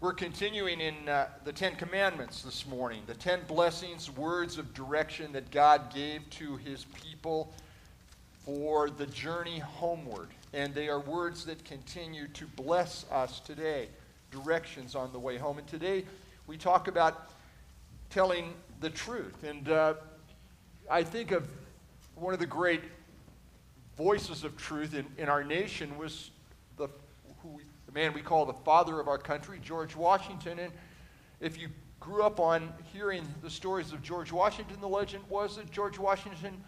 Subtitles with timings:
[0.00, 5.32] We're continuing in uh, the Ten Commandments this morning, the ten blessings, words of direction
[5.32, 7.52] that God gave to his people
[8.44, 10.28] for the journey homeward.
[10.52, 13.88] And they are words that continue to bless us today,
[14.30, 15.58] directions on the way home.
[15.58, 16.04] And today
[16.46, 17.32] we talk about
[18.08, 19.42] telling the truth.
[19.42, 19.94] And uh,
[20.88, 21.48] I think of
[22.14, 22.82] one of the great
[23.96, 26.30] voices of truth in, in our nation was
[26.76, 26.86] the
[27.42, 30.58] who we, the man we call the father of our country, George Washington.
[30.58, 30.72] And
[31.40, 31.70] if you
[32.00, 36.62] grew up on hearing the stories of George Washington, the legend was that George Washington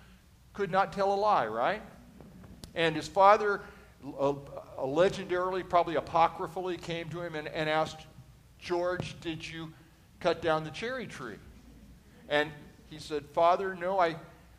[0.55, 1.83] could not tell a lie, right?
[2.75, 3.61] And his father,
[4.19, 4.33] uh,
[4.79, 8.07] legendarily, probably apocryphally, came to him and, and asked,
[8.59, 9.75] George, did you
[10.21, 11.37] cut down the cherry tree?
[12.31, 12.51] And
[12.89, 14.17] he said, Father, no, I,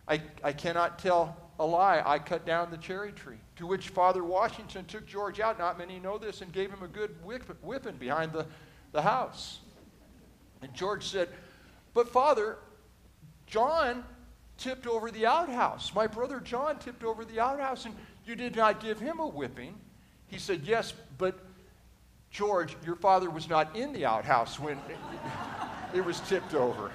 [0.07, 2.03] I, I cannot tell a lie.
[2.05, 3.39] I cut down the cherry tree.
[3.61, 6.87] To which Father Washington took George out, not many know this, and gave him a
[6.87, 8.47] good whip, whipping behind the,
[8.91, 9.59] the house.
[10.63, 11.29] And George said,
[11.93, 12.57] But Father,
[13.45, 14.03] John
[14.57, 15.93] tipped over the outhouse.
[15.93, 17.93] My brother John tipped over the outhouse, and
[18.25, 19.75] you did not give him a whipping.
[20.25, 21.37] He said, Yes, but
[22.31, 24.79] George, your father was not in the outhouse when
[25.93, 26.89] it was tipped over.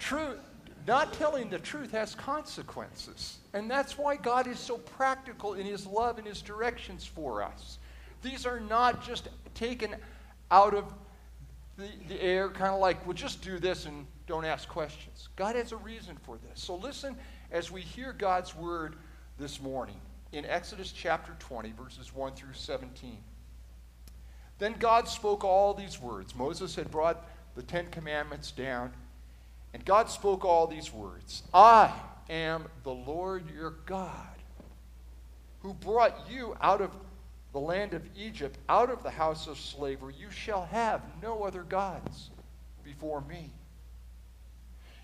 [0.00, 0.40] Truth,
[0.86, 3.38] not telling the truth has consequences.
[3.52, 7.78] And that's why God is so practical in his love and his directions for us.
[8.22, 9.94] These are not just taken
[10.50, 10.92] out of
[11.76, 15.28] the, the air, kind of like, well, just do this and don't ask questions.
[15.36, 16.60] God has a reason for this.
[16.60, 17.16] So listen
[17.50, 18.96] as we hear God's word
[19.38, 20.00] this morning
[20.32, 23.18] in Exodus chapter 20, verses 1 through 17.
[24.58, 26.34] Then God spoke all these words.
[26.34, 28.92] Moses had brought the Ten Commandments down
[29.74, 31.92] and God spoke all these words I
[32.28, 34.36] am the Lord your God,
[35.60, 36.90] who brought you out of
[37.52, 40.14] the land of Egypt, out of the house of slavery.
[40.18, 42.30] You shall have no other gods
[42.82, 43.50] before me.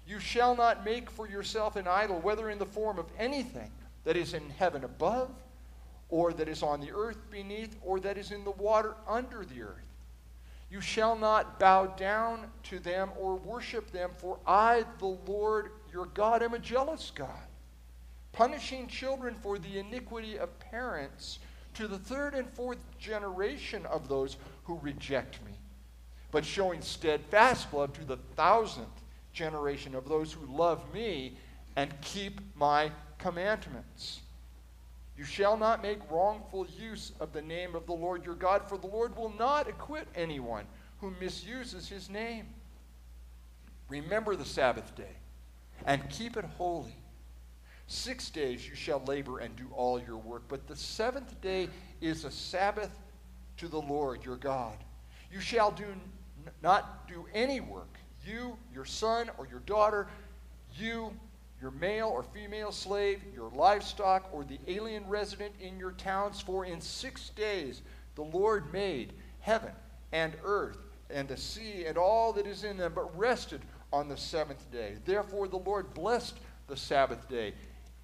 [0.06, 3.70] You shall not make for yourself an idol, whether in the form of anything
[4.04, 5.30] that is in heaven above,
[6.08, 9.60] or that is on the earth beneath, or that is in the water under the
[9.60, 9.87] earth.
[10.70, 16.06] You shall not bow down to them or worship them, for I, the Lord your
[16.06, 17.46] God, am a jealous God,
[18.32, 21.38] punishing children for the iniquity of parents
[21.74, 25.52] to the third and fourth generation of those who reject me,
[26.30, 29.02] but showing steadfast love to the thousandth
[29.32, 31.36] generation of those who love me
[31.76, 34.20] and keep my commandments.
[35.18, 38.78] You shall not make wrongful use of the name of the Lord your God, for
[38.78, 40.64] the Lord will not acquit anyone
[41.00, 42.46] who misuses his name.
[43.88, 45.16] Remember the Sabbath day
[45.84, 46.94] and keep it holy.
[47.88, 51.68] Six days you shall labor and do all your work, but the seventh day
[52.00, 52.96] is a Sabbath
[53.56, 54.76] to the Lord your God.
[55.32, 55.86] You shall do
[56.62, 60.06] not do any work, you, your son, or your daughter,
[60.76, 61.12] you,
[61.60, 66.40] your male or female slave, your livestock, or the alien resident in your towns.
[66.40, 67.82] For in six days
[68.14, 69.72] the Lord made heaven
[70.12, 70.78] and earth
[71.10, 74.96] and the sea and all that is in them, but rested on the seventh day.
[75.04, 77.54] Therefore the Lord blessed the Sabbath day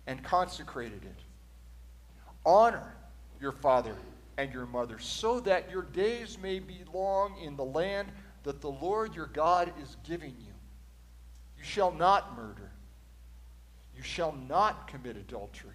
[0.06, 1.20] and consecrated it.
[2.44, 2.94] Honor
[3.40, 3.96] your father
[4.36, 8.08] and your mother, so that your days may be long in the land
[8.42, 10.52] that the Lord your God is giving you.
[11.56, 12.70] You shall not murder.
[13.96, 15.74] You shall not commit adultery.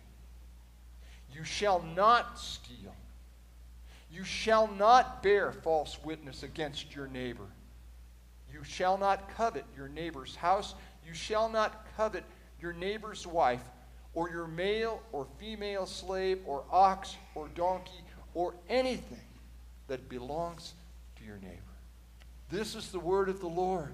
[1.34, 2.96] You shall not steal.
[4.12, 7.46] You shall not bear false witness against your neighbor.
[8.52, 10.74] You shall not covet your neighbor's house.
[11.08, 12.24] You shall not covet
[12.60, 13.62] your neighbor's wife,
[14.14, 18.04] or your male or female slave, or ox, or donkey,
[18.34, 19.22] or anything
[19.88, 20.74] that belongs
[21.18, 21.56] to your neighbor.
[22.50, 23.94] This is the word of the Lord.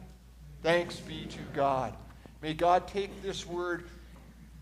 [0.63, 1.94] Thanks be to God.
[2.42, 3.86] May God take this word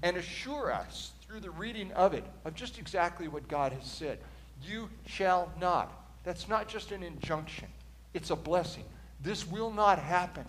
[0.04, 4.20] and assure us through the reading of it of just exactly what God has said.
[4.62, 5.92] You shall not.
[6.24, 7.70] That's not just an injunction,
[8.14, 8.84] it's a blessing.
[9.22, 10.46] This will not happen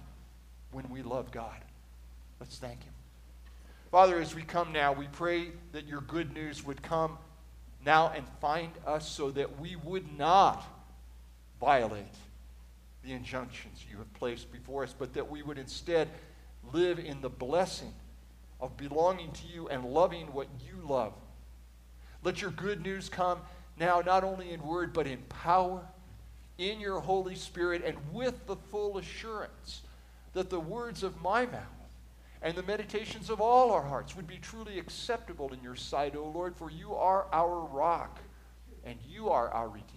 [0.73, 1.57] when we love God.
[2.41, 2.93] Let's thank Him.
[3.93, 7.17] Father, as we come now, we pray that your good news would come
[7.87, 10.65] now and find us so that we would not
[11.61, 12.05] violate
[13.05, 16.09] the injunctions you have placed before us, but that we would instead
[16.73, 17.93] live in the blessing
[18.65, 21.13] of belonging to you and loving what you love.
[22.23, 23.39] Let your good news come
[23.79, 25.83] now, not only in word, but in power,
[26.57, 29.83] in your Holy Spirit, and with the full assurance
[30.33, 31.61] that the words of my mouth
[32.41, 36.25] and the meditations of all our hearts would be truly acceptable in your sight, O
[36.25, 38.19] Lord, for you are our rock
[38.85, 39.91] and you are our Redeemer.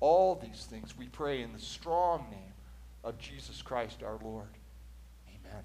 [0.00, 2.52] All these things we pray in the strong name
[3.02, 4.48] of Jesus Christ our Lord.
[5.28, 5.62] Amen.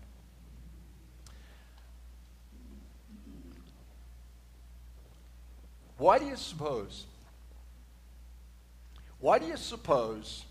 [5.97, 7.05] Why do you suppose?
[9.19, 10.45] Why do you suppose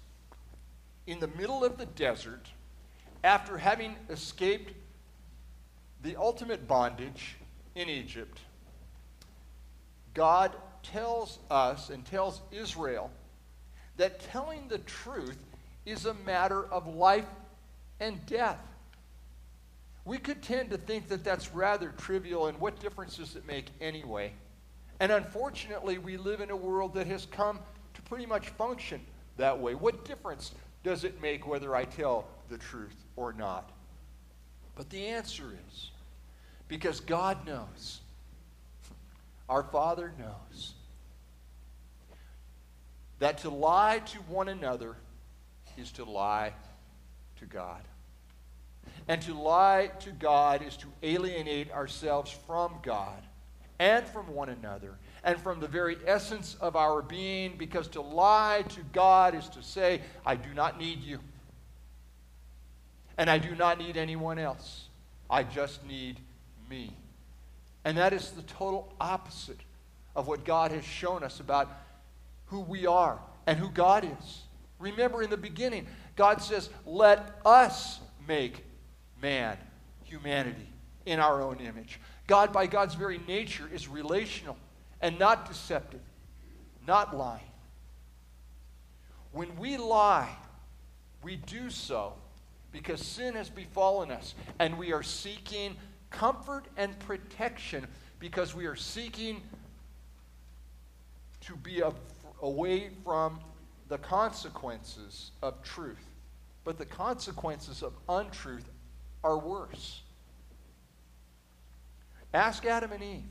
[1.06, 2.48] in the middle of the desert,
[3.22, 4.72] after having escaped
[6.02, 7.37] the ultimate bondage
[7.75, 8.40] in Egypt,
[10.14, 13.10] God tells us and tells Israel
[13.96, 15.38] that telling the truth
[15.84, 17.26] is a matter of life
[18.00, 18.60] and death.
[20.04, 23.66] We could tend to think that that's rather trivial, and what difference does it make
[23.81, 24.32] anyway?
[25.00, 27.58] And unfortunately, we live in a world that has come
[27.94, 29.00] to pretty much function
[29.37, 29.75] that way.
[29.75, 30.52] What difference
[30.82, 33.70] does it make whether I tell the truth or not?
[34.75, 35.90] But the answer is
[36.69, 38.00] because God knows,
[39.48, 40.75] our Father knows,
[43.19, 44.96] that to lie to one another
[45.78, 46.52] is to lie
[47.38, 47.82] to God.
[49.08, 53.22] And to lie to God is to alienate ourselves from God
[53.78, 54.94] and from one another
[55.25, 59.62] and from the very essence of our being, because to lie to God is to
[59.62, 61.19] say, I do not need you.
[63.19, 64.88] And I do not need anyone else.
[65.28, 66.20] I just need
[66.70, 66.94] me.
[67.84, 69.61] And that is the total opposite
[70.14, 71.70] of what God has shown us about
[72.46, 74.43] who we are and who God is.
[74.79, 75.87] Remember in the beginning,
[76.17, 78.64] God says, Let us make
[79.20, 79.56] man,
[80.05, 80.69] humanity,
[81.05, 82.00] in our own image.
[82.26, 84.56] God, by God's very nature, is relational
[85.00, 86.00] and not deceptive,
[86.87, 87.43] not lying.
[89.32, 90.34] When we lie,
[91.23, 92.14] we do so
[92.73, 95.76] because sin has befallen us and we are seeking
[96.11, 97.87] comfort and protection
[98.19, 99.43] because we are seeking
[101.43, 101.82] to be
[102.43, 103.38] away from
[103.88, 106.05] the consequences of truth.
[106.64, 108.69] But the consequences of untruth
[109.22, 110.02] are worse.
[112.37, 113.23] Ask Adam and Eve.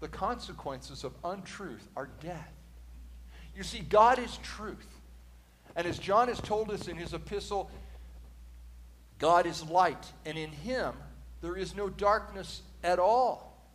[0.00, 2.52] The consequences of untruth are death.
[3.56, 4.86] You see, God is truth.
[5.74, 7.70] And as John has told us in his epistle,
[9.18, 10.92] God is light, and in him
[11.40, 13.66] there is no darkness at all.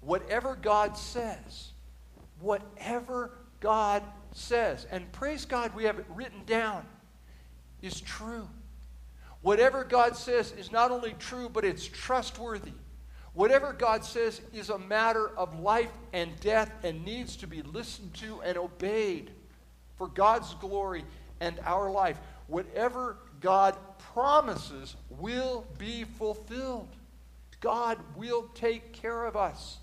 [0.00, 1.72] Whatever God says,
[2.40, 6.86] whatever God says, and praise God, we have it written down,
[7.82, 8.48] is true.
[9.42, 12.72] Whatever God says is not only true, but it's trustworthy.
[13.36, 18.14] Whatever God says is a matter of life and death and needs to be listened
[18.14, 19.30] to and obeyed
[19.96, 21.04] for God's glory
[21.38, 22.18] and our life.
[22.46, 23.76] Whatever God
[24.14, 26.88] promises will be fulfilled.
[27.60, 29.80] God will take care of us.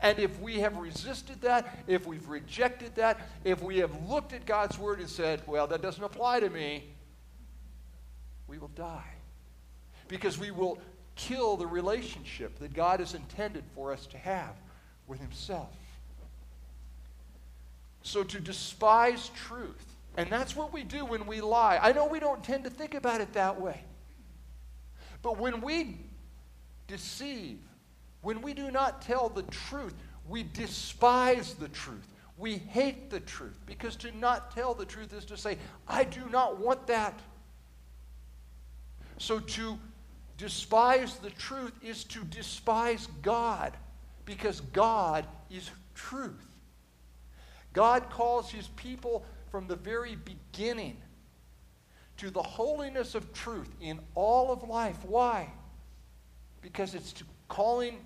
[0.00, 4.44] And if we have resisted that, if we've rejected that, if we have looked at
[4.44, 6.82] God's word and said, well, that doesn't apply to me,
[8.48, 9.14] we will die.
[10.08, 10.80] Because we will
[11.18, 14.54] kill the relationship that God has intended for us to have
[15.06, 15.74] with Himself.
[18.02, 19.84] So to despise truth,
[20.16, 21.78] and that's what we do when we lie.
[21.82, 23.82] I know we don't tend to think about it that way.
[25.20, 25.98] But when we
[26.86, 27.58] deceive,
[28.22, 29.94] when we do not tell the truth,
[30.28, 32.06] we despise the truth.
[32.36, 35.58] We hate the truth because to not tell the truth is to say,
[35.88, 37.18] I do not want that.
[39.18, 39.78] So to
[40.38, 43.76] despise the truth is to despise God
[44.24, 46.46] because God is truth.
[47.74, 50.96] God calls his people from the very beginning
[52.16, 54.96] to the holiness of truth in all of life.
[55.04, 55.50] Why?
[56.62, 57.14] Because it's
[57.48, 57.98] calling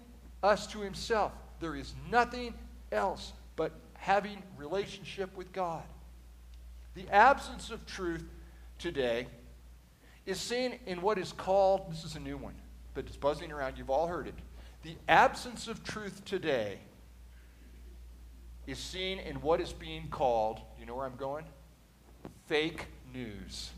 [0.42, 1.32] us to himself.
[1.60, 2.54] There is nothing
[2.90, 5.82] else but having relationship with God.
[6.94, 8.24] The absence of truth
[8.78, 9.26] today
[10.26, 12.54] is seen in what is called, this is a new one,
[12.94, 13.78] but it's buzzing around.
[13.78, 14.34] You've all heard it.
[14.82, 16.78] The absence of truth today
[18.66, 21.44] is seen in what is being called, you know where I'm going?
[22.46, 23.70] Fake news.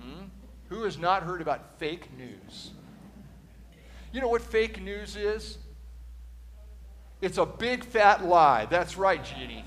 [0.00, 0.24] Hmm?
[0.68, 2.70] Who has not heard about fake news?
[4.12, 5.58] You know what fake news is?
[7.20, 8.66] It's a big fat lie.
[8.66, 9.64] That's right, Jeannie.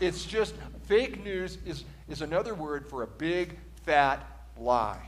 [0.00, 0.54] It's just
[0.84, 4.26] fake news is, is another word for a big fat
[4.58, 5.00] lie.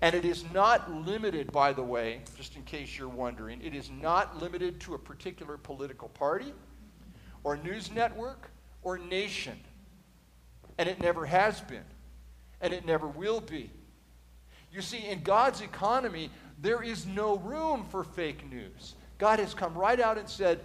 [0.00, 3.90] And it is not limited, by the way, just in case you're wondering, it is
[3.90, 6.52] not limited to a particular political party
[7.42, 8.50] or news network
[8.82, 9.58] or nation.
[10.76, 11.84] And it never has been.
[12.60, 13.70] And it never will be.
[14.72, 16.30] You see, in God's economy,
[16.60, 18.96] there is no room for fake news.
[19.18, 20.60] God has come right out and said,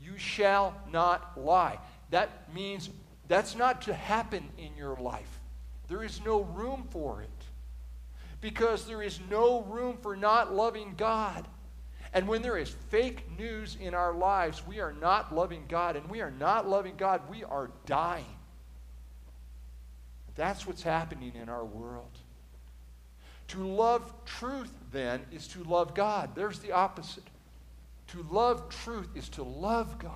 [0.00, 1.78] You shall not lie.
[2.10, 2.90] that means
[3.28, 5.39] that's not to happen in your life.
[5.90, 7.28] There is no room for it.
[8.40, 11.46] Because there is no room for not loving God.
[12.14, 15.96] And when there is fake news in our lives, we are not loving God.
[15.96, 18.24] And we are not loving God, we are dying.
[20.36, 22.18] That's what's happening in our world.
[23.48, 26.36] To love truth, then, is to love God.
[26.36, 27.24] There's the opposite.
[28.08, 30.14] To love truth is to love God.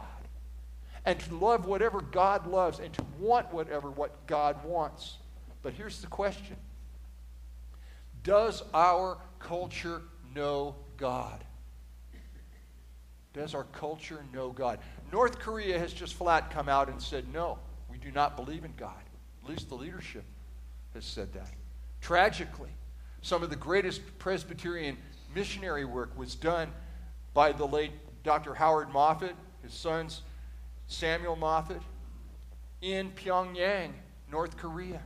[1.04, 5.16] And to love whatever God loves and to want whatever what God wants.
[5.64, 6.56] But here's the question
[8.22, 10.02] Does our culture
[10.36, 11.42] know God?
[13.32, 14.78] Does our culture know God?
[15.10, 17.58] North Korea has just flat come out and said, no,
[17.90, 19.02] we do not believe in God.
[19.42, 20.22] At least the leadership
[20.92, 21.50] has said that.
[22.00, 22.70] Tragically,
[23.22, 24.96] some of the greatest Presbyterian
[25.34, 26.70] missionary work was done
[27.32, 27.90] by the late
[28.22, 28.54] Dr.
[28.54, 30.22] Howard Moffett, his sons
[30.86, 31.82] Samuel Moffett,
[32.82, 33.90] in Pyongyang,
[34.30, 35.00] North Korea.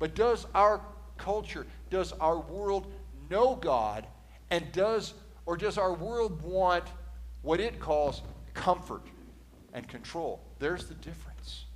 [0.00, 0.80] But does our
[1.18, 2.92] culture, does our world
[3.30, 4.06] know God,
[4.50, 5.14] and does
[5.46, 6.84] or does our world want
[7.42, 8.22] what it calls
[8.54, 9.02] comfort
[9.72, 10.40] and control?
[10.58, 11.66] There's the difference.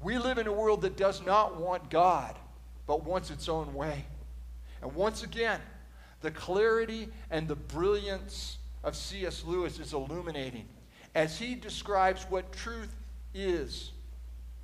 [0.00, 2.38] We live in a world that does not want God,
[2.86, 4.04] but wants its own way.
[4.82, 5.60] And once again,
[6.20, 9.44] the clarity and the brilliance of C.S.
[9.44, 10.68] Lewis is illuminating
[11.14, 12.94] as he describes what truth
[13.32, 13.92] is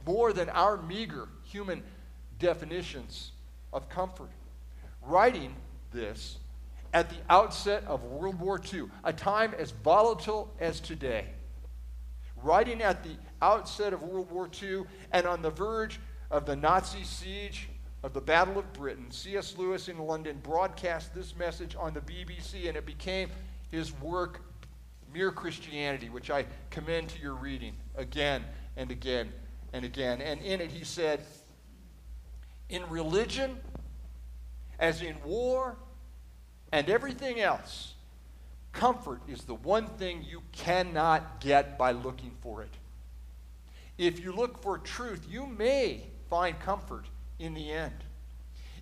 [0.07, 1.83] more than our meager human
[2.41, 3.33] definitions
[3.73, 4.31] of comfort.
[5.03, 5.55] Writing
[5.93, 6.39] this
[6.93, 11.27] at the outset of World War II, a time as volatile as today,
[12.43, 14.83] writing at the outset of World War II
[15.13, 17.69] and on the verge of the Nazi siege
[18.03, 19.57] of the Battle of Britain, C.S.
[19.59, 23.29] Lewis in London broadcast this message on the BBC, and it became
[23.71, 24.41] his work,
[25.13, 28.45] Mere Christianity, which I commend to your reading again
[28.77, 29.33] and again
[29.73, 30.21] and again.
[30.21, 31.21] And in it, he said,
[32.71, 33.59] In religion,
[34.79, 35.77] as in war,
[36.73, 37.95] and everything else,
[38.73, 42.71] comfort is the one thing you cannot get by looking for it.
[43.99, 47.07] If you look for truth, you may find comfort
[47.41, 48.05] in the end.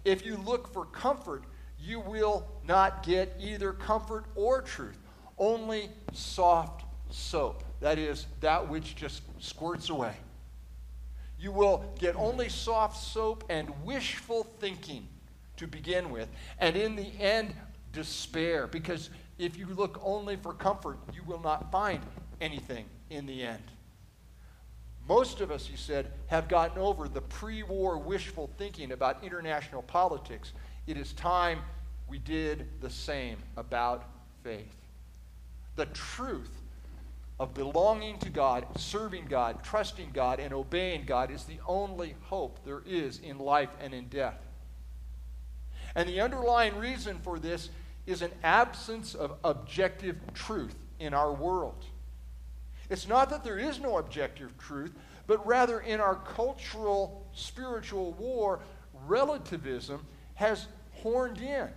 [0.05, 1.45] If you look for comfort,
[1.81, 4.99] you will not get either comfort or truth,
[5.39, 7.65] only soft soap.
[7.81, 10.15] That is, that which just squirts away.
[11.39, 15.07] You will get only soft soap and wishful thinking
[15.57, 16.29] to begin with,
[16.59, 17.55] and in the end,
[17.93, 18.67] despair.
[18.67, 22.01] Because if you look only for comfort, you will not find
[22.41, 23.63] anything in the end.
[25.09, 29.83] Most of us, he said, have gotten over the pre war wishful thinking about international
[29.83, 30.53] politics.
[30.87, 31.61] It is time
[32.09, 34.05] we did the same about
[34.43, 34.75] faith.
[35.77, 36.51] The truth
[37.39, 42.59] of belonging to God, serving God, trusting God, and obeying God is the only hope
[42.65, 44.41] there is in life and in death.
[45.95, 47.71] And the underlying reason for this
[48.07, 51.85] is an absence of objective truth in our world.
[52.91, 54.93] It's not that there is no objective truth,
[55.27, 58.61] but rather in our cultural spiritual war,
[59.07, 60.05] relativism
[60.35, 61.69] has horned in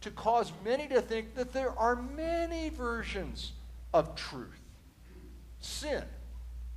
[0.00, 3.52] to cause many to think that there are many versions
[3.94, 4.65] of truth.
[5.66, 6.04] Sin,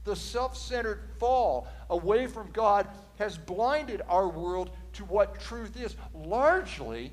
[0.03, 2.87] the self centered fall away from God,
[3.19, 7.11] has blinded our world to what truth is, largely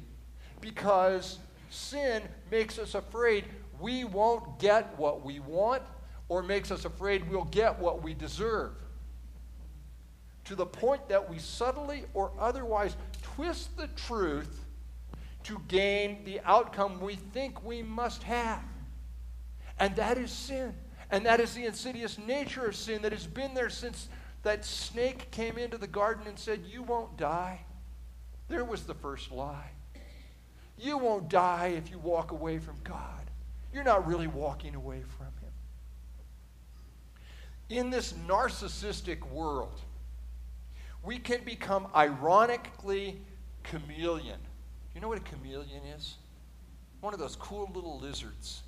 [0.61, 3.45] because sin makes us afraid
[3.79, 5.83] we won't get what we want
[6.31, 8.73] or makes us afraid we'll get what we deserve.
[10.47, 14.65] To the point that we subtly or otherwise twist the truth
[15.45, 18.63] to gain the outcome we think we must have.
[19.79, 20.75] And that is sin.
[21.11, 24.09] And that is the insidious nature of sin that has been there since
[24.43, 27.61] that snake came into the garden and said, You won't die.
[28.49, 29.71] There was the first lie.
[30.79, 33.31] You won't die if you walk away from God.
[33.73, 35.53] You're not really walking away from Him.
[37.69, 39.81] In this narcissistic world,
[41.03, 43.21] we can become ironically
[43.63, 44.39] chameleon.
[44.95, 46.17] You know what a chameleon is?
[47.01, 48.63] One of those cool little lizards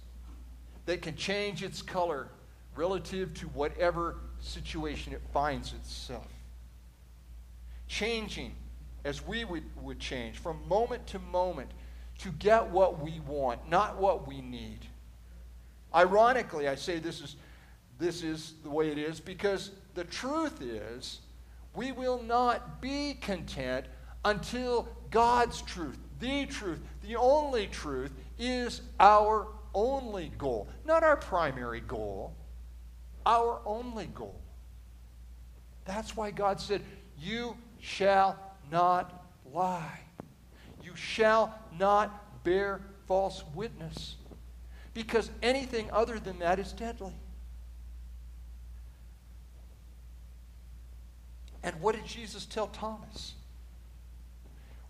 [0.89, 2.29] that can change its color
[2.75, 6.27] relative to whatever situation it finds itself.
[7.87, 8.55] Changing
[9.05, 11.71] as we would, would change from moment to moment
[12.21, 14.79] to get what we want, not what we need.
[15.95, 17.37] Ironically, I say this is,
[17.99, 21.21] this is the way it is because the truth is
[21.75, 23.85] we will not be content
[24.25, 31.81] until God's truth, the truth, the only truth, is our only goal, not our primary
[31.81, 32.35] goal.
[33.27, 34.41] our only goal.
[35.85, 36.83] That's why God said,
[37.19, 38.39] You shall
[38.71, 40.01] not lie.
[40.83, 44.17] You shall not bear false witness.
[44.95, 47.15] Because anything other than that is deadly.
[51.63, 53.35] And what did Jesus tell Thomas?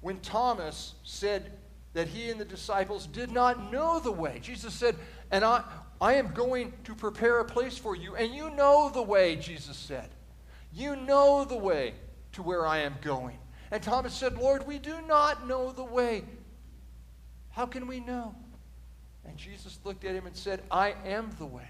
[0.01, 1.53] When Thomas said
[1.95, 4.97] that he and the disciples did not know the way, Jesus said,
[5.31, 5.65] And I,
[6.01, 8.15] I am going to prepare a place for you.
[8.15, 10.09] And you know the way, Jesus said.
[10.73, 11.95] You know the way
[12.33, 13.39] to where I am going.
[13.71, 16.25] And Thomas said, Lord, we do not know the way.
[17.51, 18.35] How can we know?
[19.25, 21.69] And Jesus looked at him and said, I am the way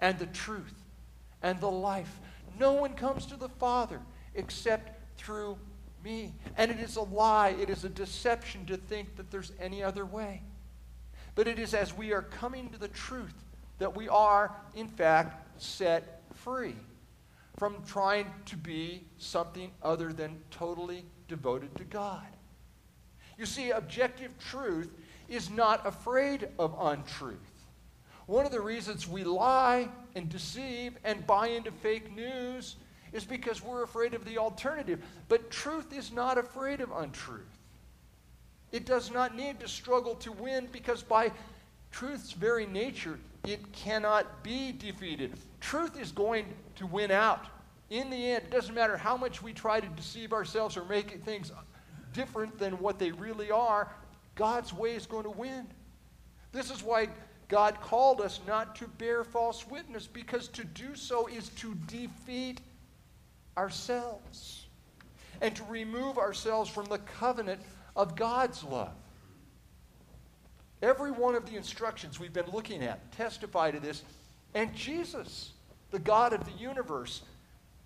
[0.00, 0.74] and the truth
[1.42, 2.20] and the life.
[2.58, 4.00] No one comes to the Father
[4.34, 5.58] except through
[6.02, 6.34] me.
[6.56, 10.04] And it is a lie, it is a deception to think that there's any other
[10.04, 10.42] way.
[11.34, 13.34] But it is as we are coming to the truth
[13.78, 16.76] that we are, in fact, set free
[17.58, 22.26] from trying to be something other than totally devoted to God.
[23.38, 24.90] You see, objective truth
[25.28, 27.38] is not afraid of untruth.
[28.26, 32.76] One of the reasons we lie and deceive and buy into fake news
[33.12, 35.02] is because we're afraid of the alternative.
[35.28, 37.58] But truth is not afraid of untruth.
[38.70, 41.32] It does not need to struggle to win because, by
[41.90, 45.32] truth's very nature, it cannot be defeated.
[45.60, 47.46] Truth is going to win out.
[47.90, 51.22] In the end, it doesn't matter how much we try to deceive ourselves or make
[51.24, 51.52] things
[52.12, 53.90] different than what they really are,
[54.34, 55.66] God's way is going to win.
[56.52, 57.08] This is why
[57.48, 62.60] God called us not to bear false witness, because to do so is to defeat
[63.56, 64.66] ourselves
[65.40, 67.60] and to remove ourselves from the covenant
[67.96, 68.92] of God's love.
[70.80, 74.02] Every one of the instructions we've been looking at testify to this,
[74.54, 75.52] and Jesus,
[75.90, 77.22] the God of the universe,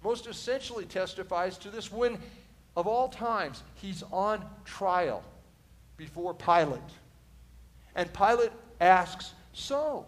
[0.03, 2.19] most essentially testifies to this when,
[2.77, 5.23] of all times, he's on trial
[5.97, 6.81] before Pilate.
[7.95, 10.07] And Pilate asks, So,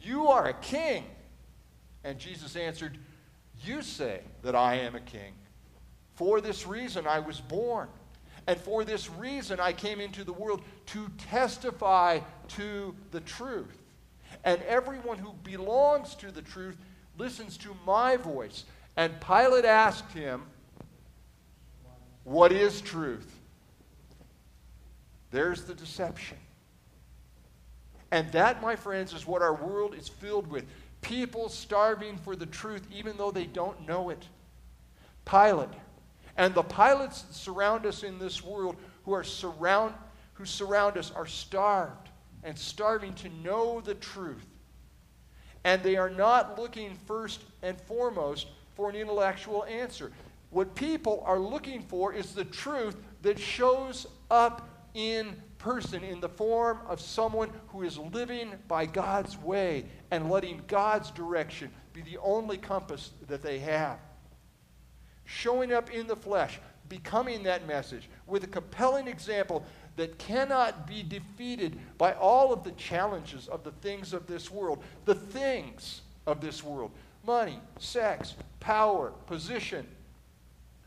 [0.00, 1.04] you are a king?
[2.04, 2.98] And Jesus answered,
[3.64, 5.32] you say that I am a king.
[6.14, 7.88] For this reason I was born.
[8.46, 13.76] And for this reason I came into the world to testify to the truth.
[14.44, 16.76] And everyone who belongs to the truth
[17.18, 18.64] listens to my voice.
[18.96, 20.44] And Pilate asked him,
[22.24, 23.40] What is truth?
[25.30, 26.38] There's the deception.
[28.10, 30.64] And that, my friends, is what our world is filled with
[31.06, 34.26] people starving for the truth even though they don't know it.
[35.24, 35.68] Pilate.
[36.36, 39.94] And the pilots that surround us in this world who are surround
[40.34, 42.10] who surround us are starved
[42.42, 44.44] and starving to know the truth.
[45.64, 50.12] And they are not looking first and foremost for an intellectual answer.
[50.50, 56.28] What people are looking for is the truth that shows up in person in the
[56.28, 62.18] form of someone who is living by God's way and letting God's direction be the
[62.18, 63.98] only compass that they have.
[65.24, 69.64] Showing up in the flesh, becoming that message with a compelling example
[69.96, 74.82] that cannot be defeated by all of the challenges of the things of this world.
[75.04, 76.92] The things of this world
[77.24, 79.84] money, sex, power, position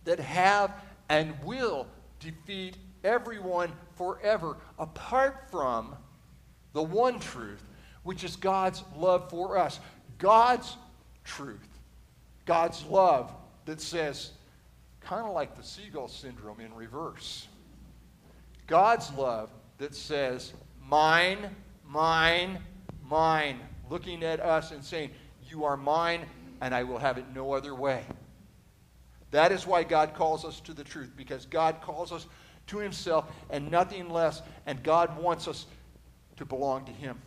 [0.05, 0.71] that have
[1.09, 1.85] and will
[2.19, 5.95] defeat everyone forever apart from
[6.73, 7.63] the one truth,
[8.03, 9.79] which is God's love for us.
[10.17, 10.75] God's
[11.23, 11.67] truth,
[12.45, 13.31] God's love
[13.65, 14.31] that says,
[15.01, 17.47] kind of like the seagull syndrome in reverse.
[18.67, 20.53] God's love that says,
[20.87, 22.59] mine, mine,
[23.03, 23.59] mine,
[23.89, 25.09] looking at us and saying,
[25.49, 26.25] You are mine,
[26.61, 28.03] and I will have it no other way.
[29.31, 32.27] That is why God calls us to the truth, because God calls us
[32.69, 34.41] to himself and nothing less.
[34.65, 35.65] And God wants us
[36.37, 37.19] to belong to him.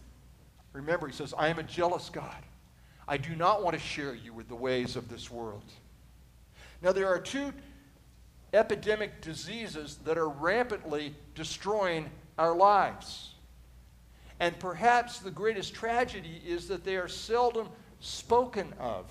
[0.73, 2.43] Remember, he says, I am a jealous God.
[3.07, 5.65] I do not want to share you with the ways of this world.
[6.81, 7.53] Now, there are two
[8.55, 13.35] epidemic diseases that are rampantly destroying our lives.
[14.41, 17.69] And perhaps the greatest tragedy is that they are seldom
[18.01, 19.07] spoken of.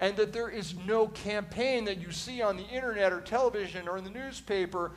[0.00, 3.98] And that there is no campaign that you see on the internet or television or
[3.98, 4.92] in the newspaper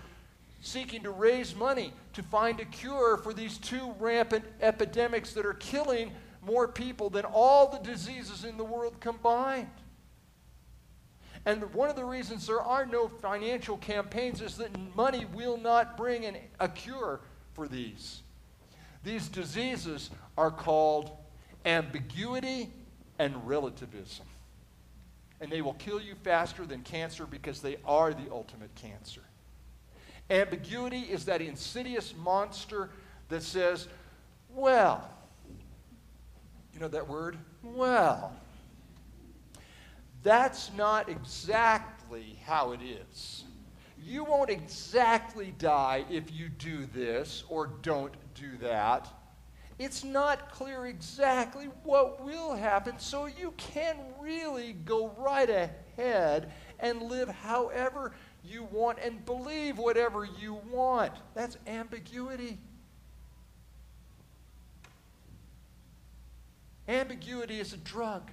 [0.63, 5.55] seeking to raise money to find a cure for these two rampant epidemics that are
[5.55, 6.09] killing
[6.41, 9.67] more people than all the diseases in the world combined.
[11.45, 15.97] And one of the reasons there are no financial campaigns is that money will not
[15.97, 17.19] bring an, a cure
[17.51, 18.21] for these.
[19.03, 21.11] These diseases are called
[21.65, 22.71] ambiguity
[23.19, 24.25] and relativism.
[25.41, 29.23] And they will kill you faster than cancer because they are the ultimate cancer.
[30.29, 32.89] Ambiguity is that insidious monster
[33.29, 33.87] that says,
[34.49, 35.09] well,
[36.73, 37.37] you know that word?
[37.61, 38.33] Well.
[40.23, 43.43] That's not exactly how it is.
[44.01, 49.07] You won't exactly die if you do this or don't do that.
[49.79, 57.01] It's not clear exactly what will happen, so you can really go right ahead and
[57.01, 61.13] live however you want and believe whatever you want.
[61.33, 62.57] That's ambiguity.
[66.87, 68.29] Ambiguity is a drug,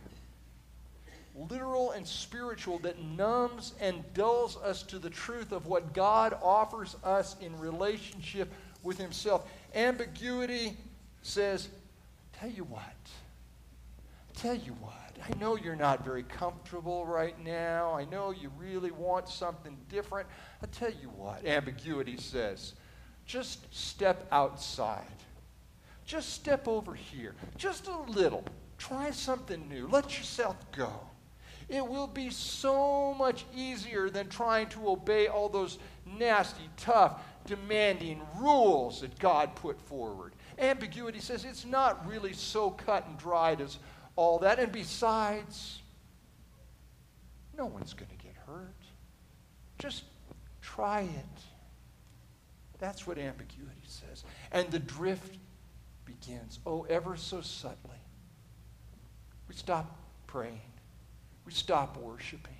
[1.37, 6.97] literal and spiritual, that numbs and dulls us to the truth of what God offers
[7.05, 9.49] us in relationship with Himself.
[9.75, 10.77] Ambiguity
[11.23, 11.69] says,
[12.33, 12.83] Tell you what,
[14.35, 15.00] tell you what.
[15.23, 17.93] I know you're not very comfortable right now.
[17.93, 20.29] I know you really want something different.
[20.63, 22.75] I tell you what, ambiguity says,
[23.27, 25.05] just step outside.
[26.05, 27.35] Just step over here.
[27.57, 28.45] Just a little.
[28.79, 29.87] Try something new.
[29.87, 30.93] Let yourself go.
[31.69, 38.21] It will be so much easier than trying to obey all those nasty, tough, demanding
[38.41, 40.33] rules that God put forward.
[40.59, 43.79] Ambiguity says it's not really so cut and dried as
[44.17, 44.59] all that.
[44.59, 45.81] And besides,
[47.57, 48.75] no one's going to get hurt.
[49.79, 50.05] Just
[50.61, 51.43] try it.
[52.79, 54.25] That's what ambiguity says.
[54.53, 55.37] And the drift
[56.05, 57.99] begins, oh, ever so subtly.
[59.49, 60.61] We stop praying.
[61.45, 62.55] We stop worshiping.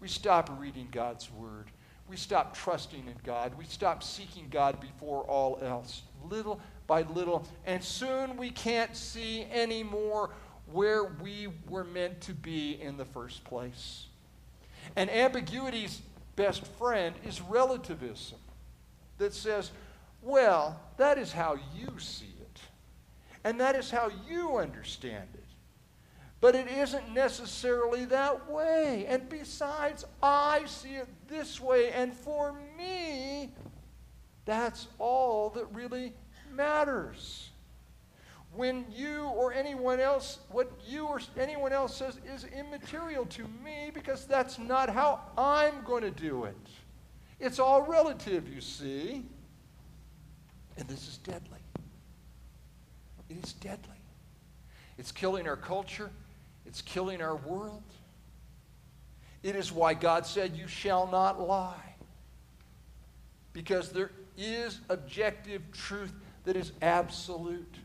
[0.00, 1.70] We stop reading God's word.
[2.08, 3.54] We stop trusting in God.
[3.56, 7.46] We stop seeking God before all else, little by little.
[7.64, 10.30] And soon we can't see anymore
[10.72, 14.06] where we were meant to be in the first place.
[14.96, 16.02] And ambiguity's
[16.36, 18.38] best friend is relativism
[19.18, 19.70] that says,
[20.22, 22.60] well, that is how you see it,
[23.44, 25.40] and that is how you understand it.
[26.40, 29.06] But it isn't necessarily that way.
[29.08, 31.92] And besides, I see it this way.
[31.92, 33.52] And for me,
[34.44, 36.12] that's all that really
[36.52, 37.51] matters
[38.54, 43.90] when you or anyone else, what you or anyone else says is immaterial to me
[43.94, 46.56] because that's not how I'm going to do it.
[47.40, 49.24] It's all relative, you see.
[50.76, 51.58] And this is deadly.
[53.30, 53.96] It is deadly.
[54.98, 56.10] It's killing our culture,
[56.66, 57.82] it's killing our world.
[59.42, 61.96] It is why God said, You shall not lie.
[63.52, 66.12] Because there is objective truth
[66.44, 67.76] that is absolute.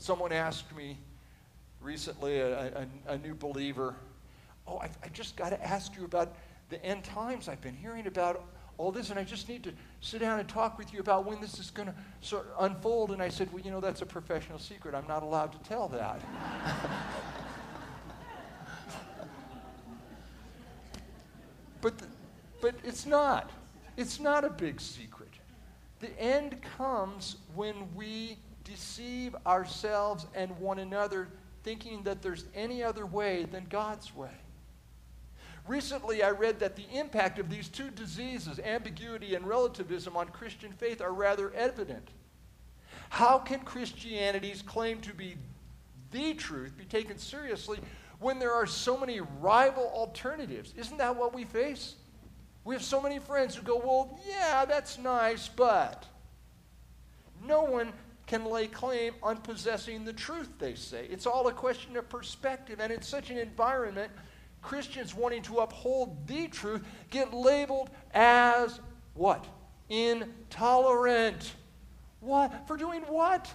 [0.00, 0.96] Someone asked me
[1.82, 3.94] recently, a, a, a new believer,
[4.66, 6.34] Oh, I, I just got to ask you about
[6.70, 7.48] the end times.
[7.48, 8.44] I've been hearing about
[8.78, 11.40] all this, and I just need to sit down and talk with you about when
[11.40, 13.10] this is going to sort of unfold.
[13.10, 14.94] And I said, Well, you know, that's a professional secret.
[14.94, 16.20] I'm not allowed to tell that.
[21.82, 22.06] but, the,
[22.62, 23.50] but it's not.
[23.98, 25.28] It's not a big secret.
[25.98, 28.38] The end comes when we
[28.70, 31.28] deceive ourselves and one another
[31.62, 34.30] thinking that there's any other way than God's way.
[35.66, 40.72] Recently, I read that the impact of these two diseases, ambiguity and relativism, on Christian
[40.72, 42.08] faith are rather evident.
[43.10, 45.36] How can Christianity's claim to be
[46.12, 47.78] the truth be taken seriously
[48.20, 50.72] when there are so many rival alternatives?
[50.76, 51.96] Isn't that what we face?
[52.64, 56.06] We have so many friends who go, Well, yeah, that's nice, but
[57.46, 57.92] no one
[58.30, 61.04] can lay claim on possessing the truth, they say.
[61.10, 62.78] It's all a question of perspective.
[62.78, 64.12] And in such an environment,
[64.62, 68.78] Christians wanting to uphold the truth get labeled as
[69.14, 69.44] what?
[69.88, 71.54] Intolerant.
[72.20, 72.68] What?
[72.68, 73.52] For doing what?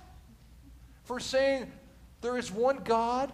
[1.06, 1.72] For saying
[2.20, 3.32] there is one God,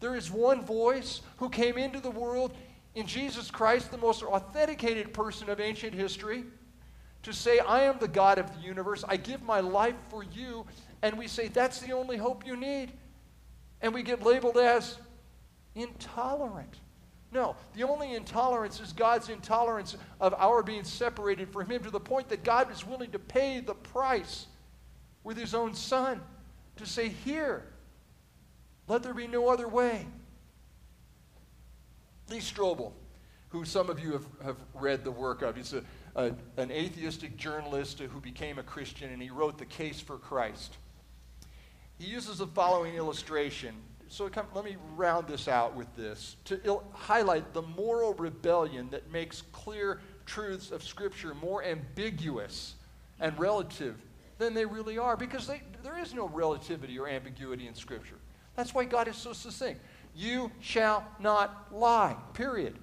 [0.00, 2.56] there is one voice who came into the world
[2.96, 6.42] in Jesus Christ, the most authenticated person of ancient history
[7.22, 10.66] to say, I am the God of the universe, I give my life for you,
[11.02, 12.92] and we say, that's the only hope you need.
[13.82, 14.98] And we get labeled as
[15.74, 16.76] intolerant.
[17.32, 22.00] No, the only intolerance is God's intolerance of our being separated from Him to the
[22.00, 24.46] point that God is willing to pay the price
[25.22, 26.20] with His own Son
[26.76, 27.64] to say, Here,
[28.88, 30.06] let there be no other way.
[32.28, 32.92] Lee Strobel,
[33.50, 35.82] who some of you have, have read the work of, he's a
[36.16, 40.76] a, an atheistic journalist who became a Christian, and he wrote The Case for Christ.
[41.98, 43.74] He uses the following illustration
[44.10, 48.90] so come, let me round this out with this to il- highlight the moral rebellion
[48.90, 52.74] that makes clear truths of Scripture more ambiguous
[53.20, 53.94] and relative
[54.38, 58.16] than they really are because they, there is no relativity or ambiguity in Scripture.
[58.56, 59.80] That's why God is so succinct.
[60.16, 62.76] You shall not lie, period.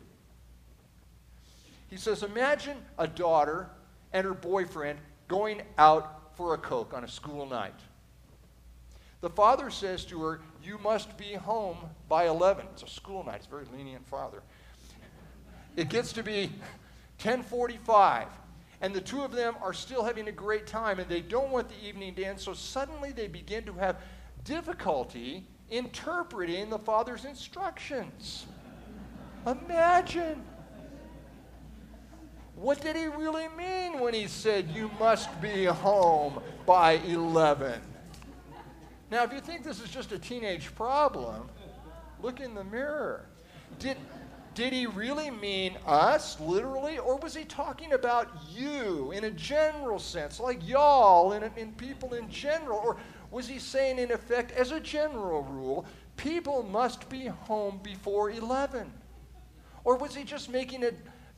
[1.90, 3.70] He says, Imagine a daughter
[4.14, 7.80] and her boyfriend going out for a Coke on a school night.
[9.22, 12.66] The father says to her, You must be home by 11.
[12.74, 13.38] It's a school night.
[13.38, 14.42] It's a very lenient father.
[15.76, 16.48] It gets to be
[17.22, 18.28] 1045
[18.82, 21.68] and the two of them are still having a great time and they don't want
[21.68, 23.98] the evening to end so suddenly they begin to have
[24.44, 28.46] difficulty interpreting the father's instructions
[29.48, 30.42] imagine
[32.58, 37.80] what did he really mean when he said you must be home by 11
[39.10, 41.50] now if you think this is just a teenage problem
[42.22, 43.26] look in the mirror
[43.80, 43.98] did
[44.58, 50.00] did he really mean us, literally, or was he talking about you in a general
[50.00, 52.80] sense, like y'all and, and people in general?
[52.80, 52.98] Or
[53.30, 58.92] was he saying, in effect, as a general rule, people must be home before 11?
[59.84, 60.90] Or was he just making a,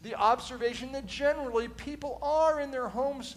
[0.03, 3.35] the observation that generally people are in their homes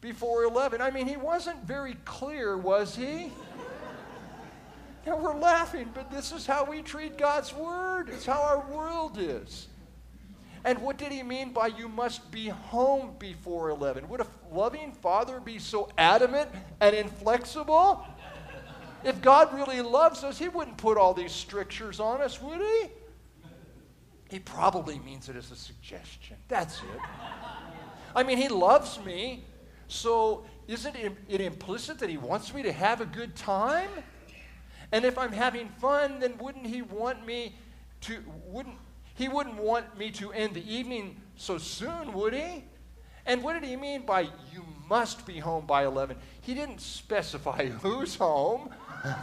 [0.00, 0.80] before 11?
[0.80, 3.32] I mean, he wasn't very clear, was he?
[5.06, 8.08] Now we're laughing, but this is how we treat God's word.
[8.08, 9.66] It's how our world is.
[10.64, 14.08] And what did he mean by you must be home before 11?
[14.08, 18.06] Would a loving father be so adamant and inflexible?
[19.02, 22.90] If God really loves us, he wouldn't put all these strictures on us, would he?
[24.32, 26.38] He probably means it as a suggestion.
[26.48, 27.00] That's it.
[28.16, 29.44] I mean, he loves me,
[29.88, 33.90] so isn't it implicit that he wants me to have a good time?
[34.90, 37.54] And if I'm having fun, then wouldn't he want me
[38.02, 38.76] to, wouldn't,
[39.12, 42.64] he wouldn't want me to end the evening so soon, would he?
[43.26, 46.16] And what did he mean by you must be home by 11?
[46.40, 48.70] He didn't specify who's home.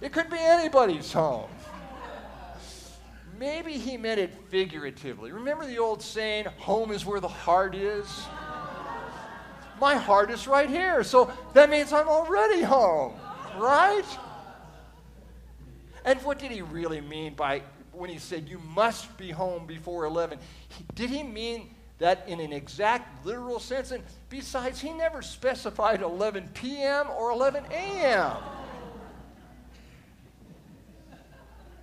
[0.00, 1.50] it could be anybody's home.
[3.42, 5.32] Maybe he meant it figuratively.
[5.32, 8.06] Remember the old saying, home is where the heart is?
[9.80, 11.02] my heart is right here.
[11.02, 13.14] So that means I'm already home,
[13.58, 14.04] right?
[16.04, 20.04] And what did he really mean by when he said, You must be home before
[20.04, 20.38] 11?
[20.94, 23.90] Did he mean that in an exact literal sense?
[23.90, 27.08] And besides, he never specified 11 p.m.
[27.10, 28.36] or 11 a.m.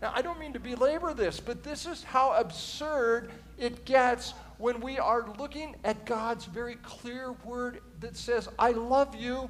[0.01, 4.79] Now, I don't mean to belabor this, but this is how absurd it gets when
[4.79, 9.49] we are looking at God's very clear word that says, I love you,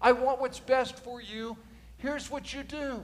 [0.00, 1.56] I want what's best for you,
[1.98, 3.02] here's what you do.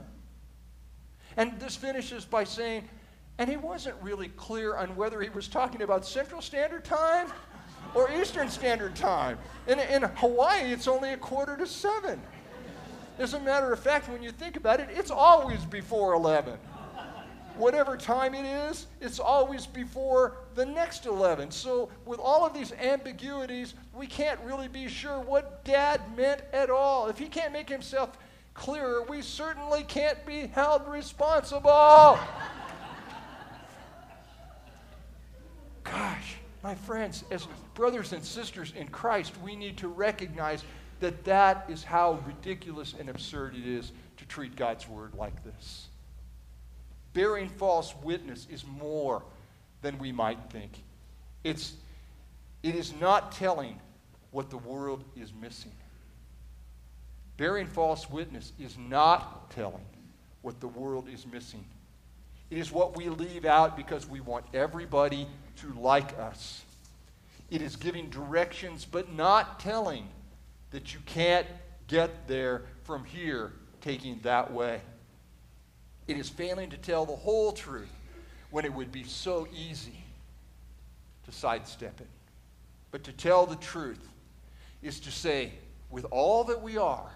[1.35, 2.87] And this finishes by saying,
[3.37, 7.27] and he wasn't really clear on whether he was talking about Central Standard Time
[7.93, 9.37] or Eastern Standard Time.
[9.67, 12.19] In, in Hawaii, it's only a quarter to seven.
[13.19, 16.57] As a matter of fact, when you think about it, it's always before 11
[17.57, 21.51] whatever time it is, it's always before the next 11.
[21.51, 26.69] So, with all of these ambiguities, we can't really be sure what dad meant at
[26.69, 27.07] all.
[27.07, 28.17] If he can't make himself
[28.53, 32.17] clearer, we certainly can't be held responsible.
[35.83, 40.63] Gosh, my friends, as brothers and sisters in Christ, we need to recognize
[40.99, 45.86] that that is how ridiculous and absurd it is to treat God's word like this
[47.17, 49.23] bearing false witness is more
[49.81, 50.71] than we might think.
[51.43, 51.73] It's,
[52.61, 53.79] it is not telling
[54.29, 55.71] what the world is missing.
[57.35, 59.83] Bearing false witness is not telling
[60.43, 61.65] what the world is missing.
[62.51, 65.25] It is what we leave out because we want everybody
[65.61, 66.61] to like us.
[67.49, 70.07] It is giving directions, but not telling
[70.69, 71.47] that you can't
[71.87, 74.81] get there from here taking that way.
[76.07, 77.91] It is failing to tell the whole truth
[78.49, 80.03] when it would be so easy
[81.25, 82.07] to sidestep it.
[82.91, 84.07] But to tell the truth
[84.81, 85.51] is to say,
[85.89, 87.11] with all that we are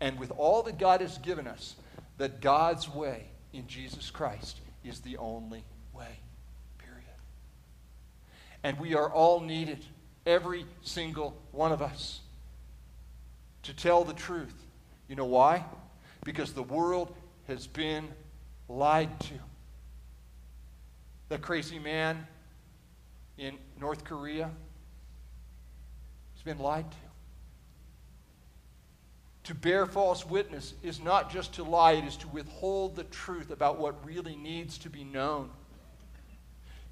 [0.00, 1.76] and with all that God has given us,
[2.18, 6.18] that God's way in Jesus Christ is the only way.
[6.78, 7.04] Period.
[8.62, 9.84] And we are all needed,
[10.24, 12.20] every single one of us,
[13.64, 14.54] to tell the truth.
[15.08, 15.64] You know why?
[16.24, 17.14] Because the world
[17.48, 18.08] has been
[18.68, 19.34] lied to.
[21.28, 22.26] The crazy man
[23.38, 24.50] in North Korea
[26.34, 26.96] has been lied to.
[29.44, 33.50] To bear false witness is not just to lie, it is to withhold the truth
[33.50, 35.50] about what really needs to be known.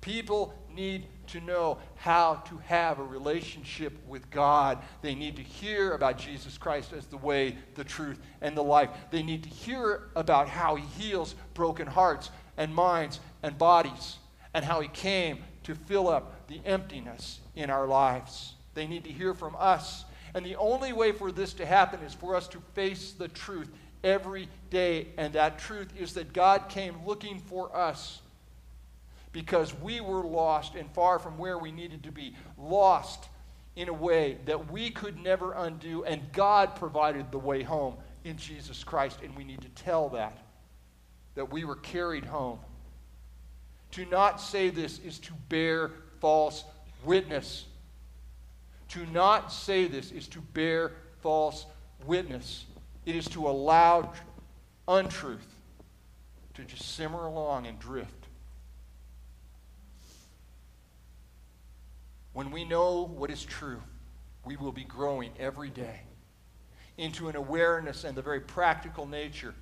[0.05, 4.79] People need to know how to have a relationship with God.
[5.03, 8.91] They need to hear about Jesus Christ as the way, the truth, and the life.
[9.11, 14.19] They need to hear about how He heals broken hearts and minds and bodies,
[14.53, 18.55] and how He came to fill up the emptiness in our lives.
[18.75, 22.13] They need to hear from us and the only way for this to happen is
[22.13, 23.71] for us to face the truth
[24.03, 25.09] every day.
[25.17, 28.21] And that truth is that God came looking for us
[29.35, 32.37] because we were lost and far from where we needed to be.
[32.57, 33.29] Lost
[33.75, 36.05] in a way that we could never undo.
[36.05, 39.19] And God provided the way home in Jesus Christ.
[39.25, 40.39] And we need to tell that,
[41.35, 42.61] that we were carried home.
[43.91, 46.65] To not say this is to bear false
[47.05, 47.67] witness.
[48.91, 50.93] To not say this is to bear
[51.23, 51.67] false
[52.07, 52.67] witness.
[53.05, 54.13] It is to allow
[54.87, 55.57] untruth
[56.55, 58.24] to just simmer along and drift.
[62.35, 63.83] When we know what is true,
[64.45, 66.03] we will be growing every day
[66.99, 69.55] into an awareness and the very practical nature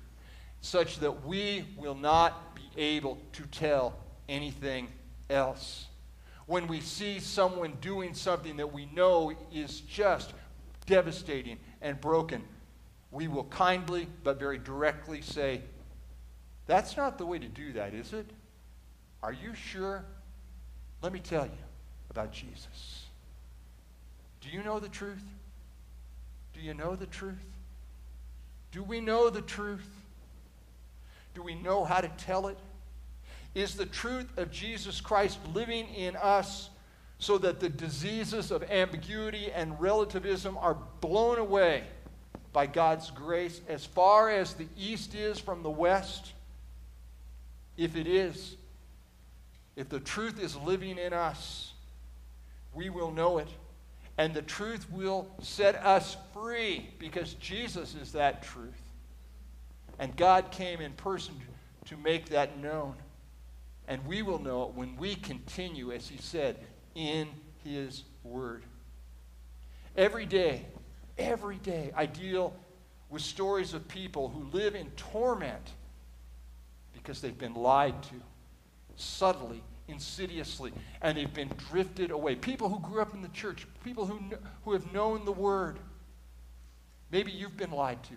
[0.59, 3.95] such that we will not be able to tell
[4.27, 4.89] anything
[5.29, 5.87] else
[6.45, 10.33] when we see someone doing something that we know is just
[10.85, 12.43] devastating and broken,
[13.11, 15.61] we will kindly but very directly say,
[16.65, 18.29] That's not the way to do that, is it?
[19.21, 20.03] Are you sure?
[21.01, 21.51] Let me tell you
[22.09, 23.05] about Jesus.
[24.41, 25.23] Do you know the truth?
[26.53, 27.45] Do you know the truth?
[28.71, 29.87] Do we know the truth?
[31.33, 32.57] Do we know how to tell it?
[33.55, 36.69] is the truth of Jesus Christ living in us
[37.19, 41.83] so that the diseases of ambiguity and relativism are blown away
[42.51, 46.33] by God's grace as far as the east is from the west?
[47.77, 48.55] If it is,
[49.75, 51.72] if the truth is living in us,
[52.73, 53.47] we will know it.
[54.17, 58.81] And the truth will set us free because Jesus is that truth.
[59.99, 61.35] And God came in person
[61.85, 62.95] to make that known.
[63.87, 66.57] And we will know it when we continue, as he said,
[66.95, 67.27] in
[67.63, 68.63] his word.
[69.97, 70.65] Every day,
[71.17, 72.53] every day, I deal
[73.09, 75.73] with stories of people who live in torment
[76.93, 78.15] because they've been lied to
[78.95, 82.35] subtly, insidiously, and they've been drifted away.
[82.35, 84.19] People who grew up in the church, people who,
[84.63, 85.79] who have known the word.
[87.11, 88.13] Maybe you've been lied to.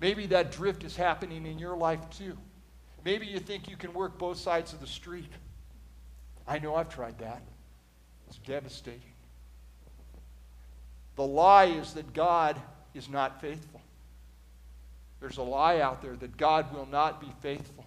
[0.00, 2.36] Maybe that drift is happening in your life too.
[3.04, 5.30] Maybe you think you can work both sides of the street.
[6.46, 7.42] I know I've tried that.
[8.28, 9.00] It's devastating.
[11.16, 12.60] The lie is that God
[12.92, 13.80] is not faithful.
[15.20, 17.86] There's a lie out there that God will not be faithful.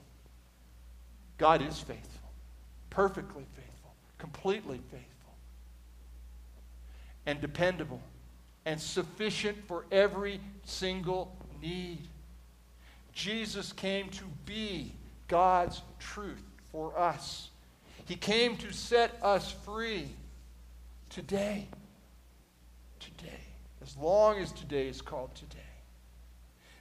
[1.37, 2.26] God is faithful,
[2.97, 5.35] perfectly faithful, completely faithful,
[7.27, 8.01] and dependable,
[8.65, 12.07] and sufficient for every single need.
[13.13, 14.95] Jesus came to be
[15.27, 17.51] God's truth for us.
[18.05, 20.07] He came to set us free
[21.11, 21.67] today.
[22.99, 23.43] Today.
[23.79, 25.59] As long as today is called today.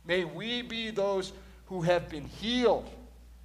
[0.06, 1.34] May we be those
[1.66, 2.88] who have been healed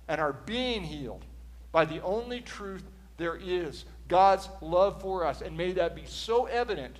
[0.07, 1.25] and are being healed
[1.71, 2.83] by the only truth
[3.17, 5.41] there is God's love for us.
[5.41, 6.97] And may that be so evident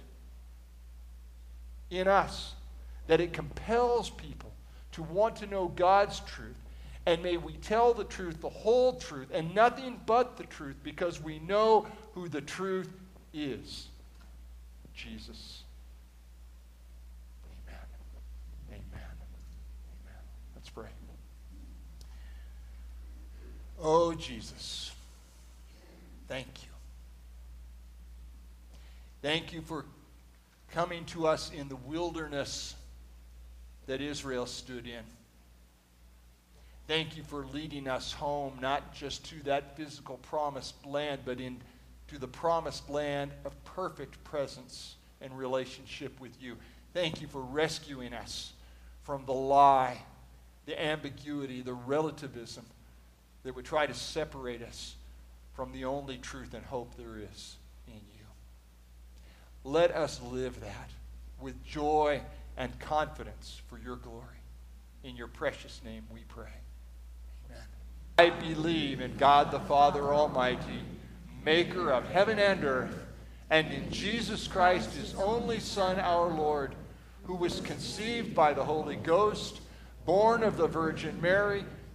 [1.90, 2.54] in us
[3.08, 4.52] that it compels people
[4.94, 6.56] to want to know God's truth
[7.06, 11.20] and may we tell the truth, the whole truth, and nothing but the truth, because
[11.22, 12.90] we know who the truth
[13.34, 13.88] is
[14.94, 15.64] Jesus.
[17.68, 17.80] Amen.
[18.70, 18.84] Amen.
[18.94, 20.22] Amen.
[20.56, 20.90] Let's pray.
[23.84, 24.91] Oh, Jesus,
[26.28, 26.70] thank you.
[29.24, 29.86] Thank you for
[30.72, 32.76] coming to us in the wilderness
[33.88, 35.03] that Israel stood in.
[36.88, 42.20] Thank you for leading us home, not just to that physical promised land, but into
[42.20, 46.56] the promised land of perfect presence and relationship with you.
[46.93, 48.53] Thank you for rescuing us
[49.01, 49.97] from the lie,
[50.68, 52.66] the ambiguity, the relativism
[53.44, 54.96] that would try to separate us
[55.54, 57.56] from the only truth and hope there is
[57.88, 58.26] in you.
[59.64, 60.89] Let us live that
[61.39, 62.22] with joy
[62.58, 64.26] and confidence for your glory.
[65.04, 66.54] In your precious name we pray.
[67.50, 67.64] Amen.
[68.18, 70.82] I believe in God the Father Almighty,
[71.44, 73.06] maker of heaven and earth,
[73.50, 76.76] and in Jesus Christ, his only Son, our Lord,
[77.24, 79.60] who was conceived by the Holy Ghost,
[80.06, 81.66] born of the Virgin Mary,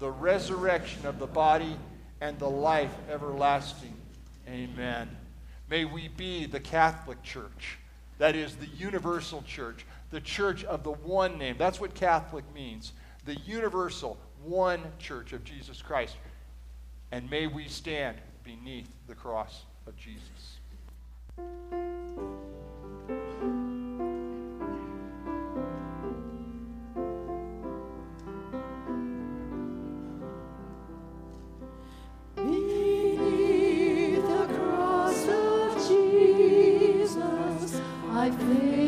[0.00, 1.76] the resurrection of the body,
[2.20, 3.94] and the life everlasting.
[4.48, 5.08] Amen.
[5.68, 7.78] May we be the Catholic Church,
[8.18, 11.56] that is, the universal church, the church of the one name.
[11.58, 12.92] That's what Catholic means
[13.26, 16.16] the universal one church of Jesus Christ.
[17.12, 20.56] And may we stand beneath the cross of Jesus.
[38.20, 38.79] my faith.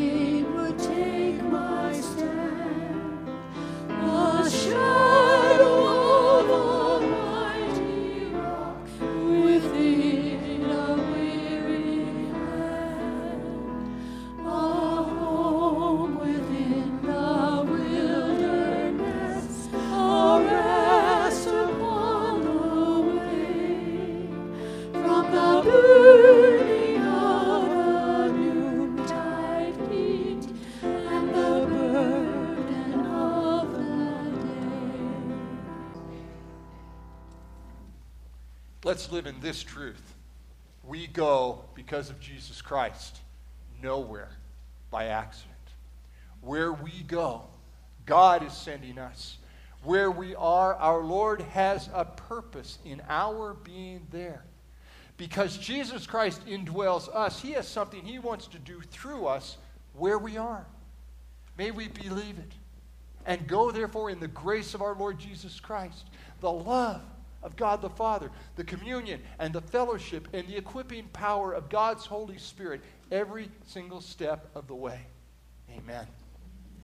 [38.93, 40.13] Let's live in this truth.
[40.83, 43.17] We go, because of Jesus Christ,
[43.81, 44.29] nowhere
[44.91, 45.57] by accident.
[46.41, 47.45] Where we go,
[48.05, 49.39] God is sending us.
[49.81, 54.43] Where we are, our Lord has a purpose in our being there.
[55.17, 59.57] Because Jesus Christ indwells us, He has something He wants to do through us
[59.93, 60.67] where we are.
[61.57, 62.51] May we believe it.
[63.25, 66.05] And go, therefore, in the grace of our Lord Jesus Christ,
[66.41, 67.01] the love
[67.43, 72.05] of God the Father, the communion and the fellowship and the equipping power of God's
[72.05, 72.81] Holy Spirit
[73.11, 74.99] every single step of the way.
[75.77, 76.07] Amen.